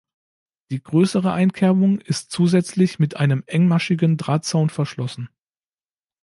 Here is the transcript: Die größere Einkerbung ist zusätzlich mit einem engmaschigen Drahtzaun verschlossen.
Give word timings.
Die 0.71 0.81
größere 0.81 1.31
Einkerbung 1.31 1.99
ist 2.01 2.31
zusätzlich 2.31 2.97
mit 2.97 3.17
einem 3.17 3.43
engmaschigen 3.45 4.17
Drahtzaun 4.17 4.71
verschlossen. 4.71 5.29